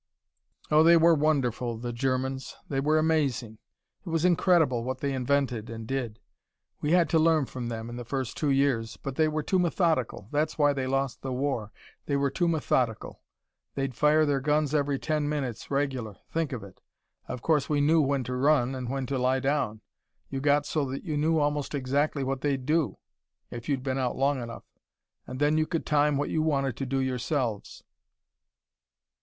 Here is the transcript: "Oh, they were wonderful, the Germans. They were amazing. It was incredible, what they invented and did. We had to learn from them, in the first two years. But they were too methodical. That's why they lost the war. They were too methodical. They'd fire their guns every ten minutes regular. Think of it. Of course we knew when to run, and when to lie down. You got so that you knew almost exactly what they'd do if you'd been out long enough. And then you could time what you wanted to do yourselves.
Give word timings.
"Oh, 0.71 0.81
they 0.81 0.97
were 0.97 1.13
wonderful, 1.13 1.77
the 1.77 1.93
Germans. 1.93 2.55
They 2.67 2.79
were 2.79 2.97
amazing. 2.97 3.59
It 4.03 4.09
was 4.09 4.25
incredible, 4.25 4.83
what 4.83 4.97
they 4.99 5.13
invented 5.13 5.69
and 5.69 5.85
did. 5.85 6.19
We 6.81 6.93
had 6.93 7.07
to 7.11 7.19
learn 7.19 7.45
from 7.45 7.67
them, 7.67 7.87
in 7.87 7.97
the 7.97 8.03
first 8.03 8.35
two 8.35 8.49
years. 8.49 8.97
But 8.97 9.15
they 9.15 9.27
were 9.27 9.43
too 9.43 9.59
methodical. 9.59 10.27
That's 10.31 10.57
why 10.57 10.73
they 10.73 10.87
lost 10.87 11.21
the 11.21 11.31
war. 11.31 11.71
They 12.07 12.17
were 12.17 12.31
too 12.31 12.47
methodical. 12.47 13.21
They'd 13.75 13.93
fire 13.93 14.25
their 14.25 14.39
guns 14.39 14.73
every 14.73 14.97
ten 14.97 15.29
minutes 15.29 15.69
regular. 15.69 16.17
Think 16.31 16.51
of 16.51 16.63
it. 16.63 16.81
Of 17.27 17.43
course 17.43 17.69
we 17.69 17.79
knew 17.79 18.01
when 18.01 18.23
to 18.23 18.35
run, 18.35 18.73
and 18.73 18.89
when 18.89 19.05
to 19.05 19.19
lie 19.19 19.39
down. 19.39 19.81
You 20.31 20.41
got 20.41 20.65
so 20.65 20.83
that 20.85 21.03
you 21.03 21.15
knew 21.15 21.37
almost 21.37 21.75
exactly 21.75 22.23
what 22.23 22.41
they'd 22.41 22.65
do 22.65 22.97
if 23.51 23.69
you'd 23.69 23.83
been 23.83 23.99
out 23.99 24.15
long 24.15 24.41
enough. 24.41 24.65
And 25.27 25.39
then 25.39 25.59
you 25.59 25.67
could 25.67 25.85
time 25.85 26.17
what 26.17 26.31
you 26.31 26.41
wanted 26.41 26.75
to 26.77 26.87
do 26.87 26.99
yourselves. 27.01 27.83